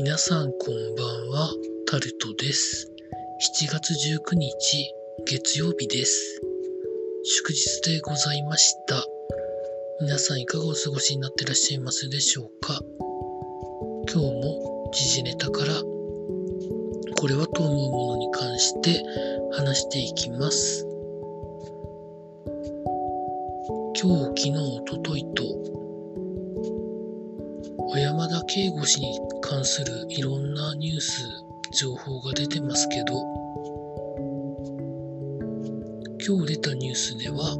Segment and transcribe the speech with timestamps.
[0.00, 1.50] 皆さんこんばんは、
[1.90, 2.88] タルトです。
[3.60, 4.94] 7月19日、
[5.26, 6.40] 月曜日です。
[7.24, 9.04] 祝日でございました。
[10.00, 12.80] 皆さんいかがお過ごしになってらっしゃいますでしょうか？
[14.08, 19.02] 今日も時事ネタから、これはと思うものに関して
[19.50, 20.86] 話していきます。
[24.00, 25.42] 今日、昨日、おとといと、
[27.98, 31.24] 小山田圭吾氏に関するいろんなニュース、
[31.72, 33.20] 情報が出てますけど、
[36.24, 37.56] 今日出たニュースでは、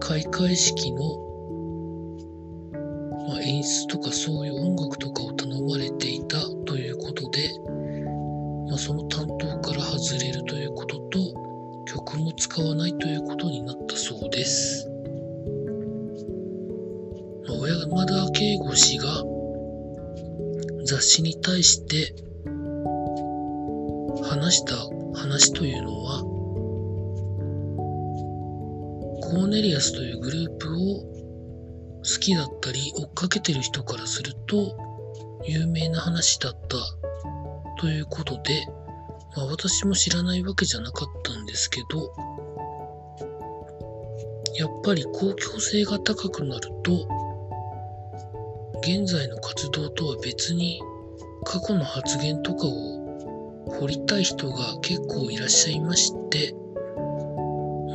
[0.00, 1.00] 開会式の、
[3.26, 7.48] まあ、演出とかそういう音楽とかを頼まれていたということで、
[8.68, 11.18] まあ、その担当から外れるということと、
[11.86, 14.91] 曲も使わないということになったそうです。
[17.62, 19.22] 小山田圭吾氏が
[20.84, 22.12] 雑誌に対して
[24.28, 24.74] 話した
[25.16, 26.22] 話というのは、
[29.22, 30.78] コーネリアスというグループを
[31.98, 34.76] 好きだったり追っかけてる人からすると
[35.44, 36.78] 有名な話だった
[37.80, 38.66] ということで、
[39.36, 42.12] まあ、私も知らないわけじゃなかったんですけど、
[44.56, 47.21] やっぱり公共性が高くなると、
[48.82, 50.80] 現在の活動とは別に
[51.44, 56.52] 過去の発言とかを掘りたい人が結構いらっしゃいまして、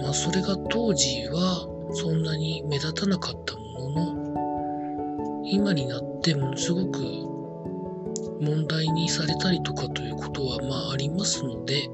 [0.02, 4.14] まあそれが当時はそんなに目立たなかったもの
[5.44, 7.00] の、今になってものすごく
[8.40, 11.90] 問題にされたりとかということはまあありますので、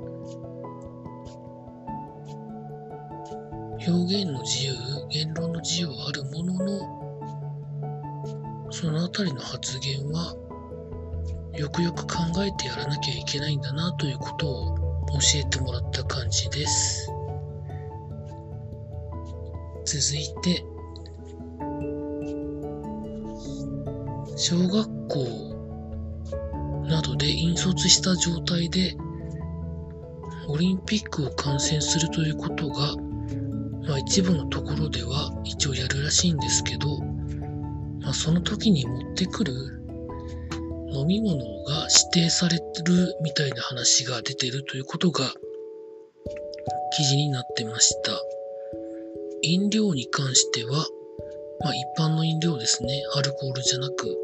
[3.87, 4.75] 表現の自由、
[5.09, 6.92] 言論の自由はあるものの、
[8.83, 10.35] そのあたりの発言は、
[11.57, 14.75] よくよく考えてやらなきゃいけないんだなということを
[15.21, 17.09] 教えてもらった感じです。
[19.85, 20.65] 続いて、
[24.35, 28.97] 小学校などで引率した状態で
[30.49, 32.97] オリンピックを観戦するということが、
[33.87, 37.12] まあ、一部のところでは一応やるらしいんですけど、
[38.03, 39.53] ま、その時に持ってくる
[40.93, 45.33] 飲み物が指定されてるみたいな話が出てるということが
[46.95, 48.11] 記事になってました。
[49.41, 50.87] 飲料に関しては、
[51.59, 53.01] まあ一般の飲料ですね。
[53.15, 54.15] アルコールじゃなく、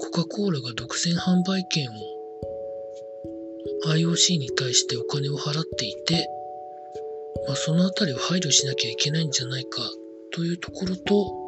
[0.00, 1.92] コカ・コーラが独占販売権を
[3.86, 6.28] IOC に対してお金を払っていて、
[7.46, 9.82] まあ、そのあたりを配慮しなきゃいけないんじゃないか
[10.32, 11.39] というところと、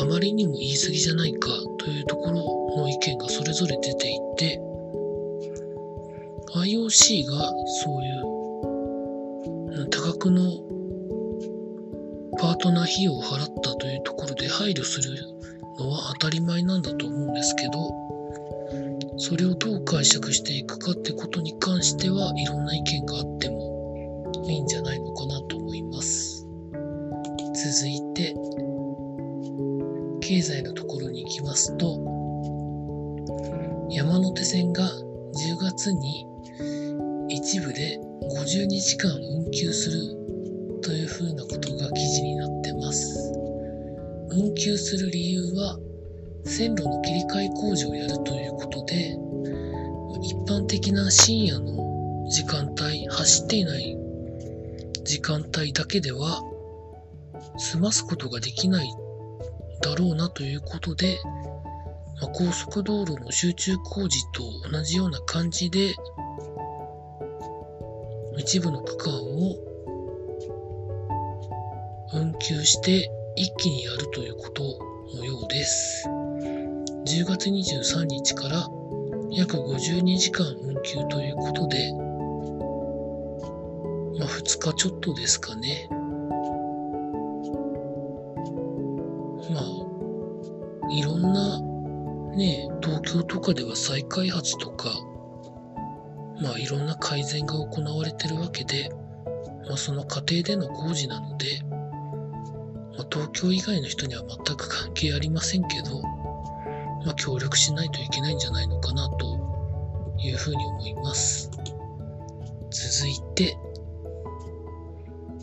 [0.00, 1.48] あまりにも言い過ぎじゃないか
[1.78, 4.60] というところの意見がそれぞれ出ていて、
[6.54, 10.50] IOC がそういう多額の
[12.38, 15.16] パートナー費用を払ったというところで配慮する
[15.78, 17.90] のは当たり前なんだと思うんですけど、
[19.18, 26.46] それをどう解釈していくかってことに関してはいろんな意見があってもいいんじゃないのかなと思います。
[27.54, 28.36] 続いて、
[30.28, 31.96] 経済のところに行きますと、
[33.90, 34.92] 山手線が10
[35.58, 36.26] 月に
[37.30, 37.98] 一部で
[38.36, 40.02] 52時間運休する
[40.82, 43.32] というふうなことが記事になってます。
[44.28, 45.78] 運休する理由は
[46.44, 49.16] 線路の切り替え工事をやるということで
[50.22, 53.96] 一般的な深夜の時間帯走っていない
[55.04, 56.42] 時間帯だけでは
[57.56, 59.07] 済ますことができない
[59.80, 61.18] だろうなということで、
[62.20, 65.94] まあ、高速道路の集中工事と同じような感じで
[68.38, 69.56] 一部の区間を
[72.14, 74.62] 運休して一気にやるということ
[75.16, 76.08] のようです。
[76.08, 78.68] 10月23日から
[79.30, 81.92] 約52時間運休ということで、
[84.18, 85.88] まあ2日ちょっとですかね。
[91.18, 91.60] んな
[92.36, 94.90] ね、東京とかでは再開発とか、
[96.40, 98.90] まあいろんな改善が行われてるわけで、
[99.66, 101.46] まあその過程での工事なので、
[102.96, 106.00] まあ、東京以外の人には全く関係ありませんけど、
[107.04, 111.50] まあ、協力しないといけないんじゃないのかなというふうに思います。
[112.70, 113.56] 続いて、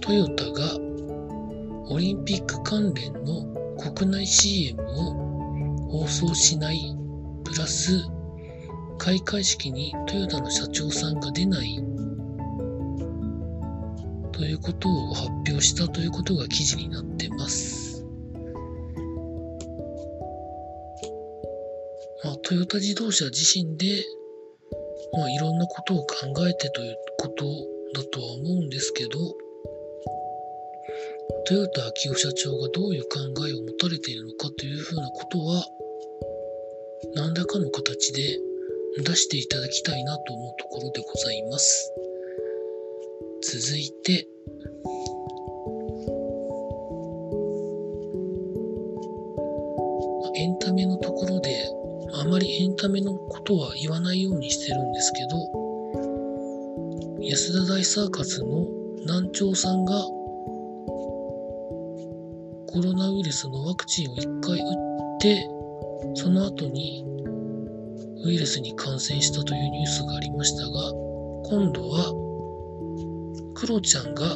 [0.02, 0.78] トヨタが
[1.90, 5.25] オリンピック関連の国内 CM を
[5.90, 6.96] 放送しない、
[7.44, 8.06] プラス、
[8.98, 11.84] 開会式にトヨタの社長さんが出ない
[14.32, 18.06] ということを発表したということが記事になってます。
[22.24, 24.04] まあ、トヨタ自動車自身で、
[25.14, 27.46] まあ、いろんなことを考えてということ
[27.94, 29.20] だとは思うんですけど、
[31.48, 35.64] トヨタ秋夫社長がどういう考えを持たれているのかというふうなことは、
[37.14, 38.40] 何らかの形で
[38.98, 41.94] 出していただきたいなと思うところでございます。
[43.44, 44.28] 続いて、
[50.38, 51.70] エンタメのところで、
[52.14, 55.38] あまりエンタメのことは言わないようにしてるんですけど、
[57.22, 58.66] 安田大サーカスの
[59.06, 59.94] 南朝さんが
[62.76, 65.50] コロナウイルスのワクチンを1回打って、
[66.16, 67.06] その後に
[68.26, 70.92] ウイルスに感染したというニュースがありましたが、
[71.48, 72.12] 今度は、
[73.54, 74.36] クロちゃんが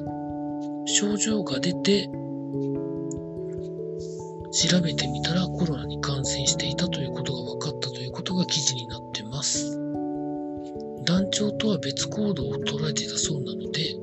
[0.85, 2.07] 症状が出て、
[4.53, 9.77] 調べてみたらコロナに感染していたということが分かったということが記事になってます。
[11.03, 13.97] 団長とは別行動を捉えていたそうなので、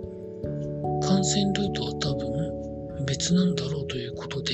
[1.00, 2.35] 感染ルートは多分
[3.06, 4.52] 別なんだろうということで、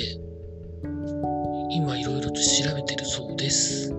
[1.71, 3.91] 今いろいろと調べてるそうです。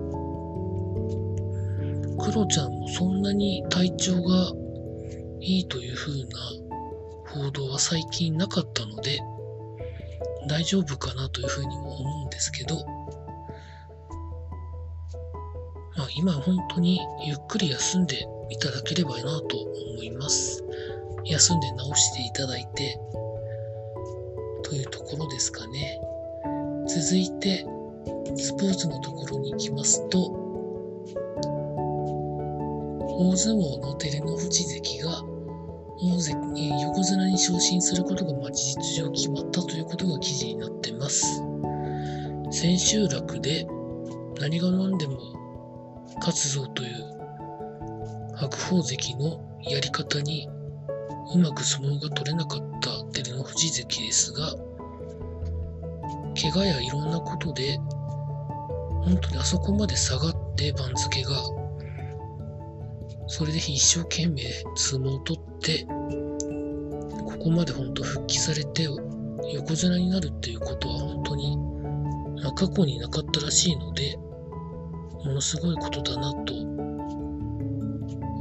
[2.18, 4.52] クロちゃんもそんなに体調が
[5.40, 6.28] いいという風な
[7.26, 9.18] 報道は最近なかったので、
[10.48, 12.76] 大丈夫かなというふうにも思うんですけど、
[15.96, 20.62] まあ今本当にゆっくり休んでいただければなと思います。
[21.24, 22.98] 休んで治していただいて、
[24.74, 26.00] というところですかね。
[26.88, 27.64] 続いて、
[28.34, 30.18] スポーツのところに行きますと、
[33.16, 35.22] 大相撲の照ノ富士関が
[36.02, 41.40] 大関横綱に昇進することがま事実上決まったということが記事になってます。
[42.50, 43.68] 千秋楽で
[44.40, 45.20] 何が何でも
[46.16, 46.90] 勝つぞという
[48.34, 49.40] 白鵬関の
[49.70, 50.48] やり方に
[51.32, 54.54] うまく相撲が取れなかった照ノ富士関ですが、
[56.40, 57.78] 怪我やいろんなことで、
[59.04, 61.30] 本当にあそこまで下がって番付が
[63.26, 64.42] それで一生懸命
[64.76, 68.86] 相撲を取って、ここまで本当復帰されて
[69.54, 71.56] 横綱になるっていうことは本当に、
[72.42, 74.16] ま、過去になかったらしいので、
[75.24, 76.54] ものすごいことだなと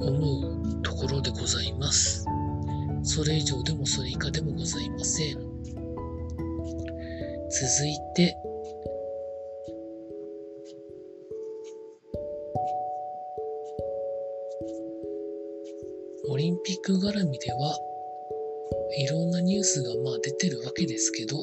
[0.01, 2.25] 思うところでございます。
[3.03, 5.33] それ以上でもそれ以下でもございません。
[7.49, 8.35] 続いて、
[16.29, 17.77] オリンピック絡みでは
[18.97, 21.37] いろんなニュースがまあ出てるわけですけど、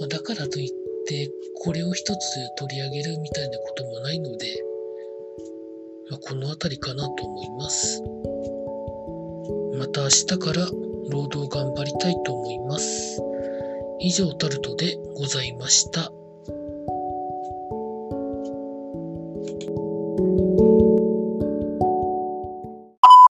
[0.00, 0.70] まあ、だからといっ
[1.06, 1.30] て
[1.62, 4.67] これを一つ取り上げるみたいなこともないので、
[6.16, 8.02] この辺りかなと思います。
[9.78, 10.66] また明日から
[11.10, 13.20] 労働頑張りたいと思います。
[14.00, 16.12] 以上タルトでございました。